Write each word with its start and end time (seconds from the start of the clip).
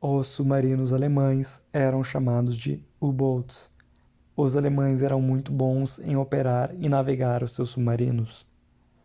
os 0.00 0.28
submarinos 0.28 0.90
alemães 0.90 1.62
eram 1.70 2.02
chamados 2.02 2.56
de 2.56 2.82
u-boats 2.98 3.70
os 4.34 4.56
alemães 4.56 5.02
eram 5.02 5.20
muito 5.20 5.52
bons 5.52 5.98
em 5.98 6.16
operar 6.16 6.74
e 6.82 6.88
navegar 6.88 7.42
os 7.42 7.50
seus 7.52 7.68
submarinos 7.68 8.46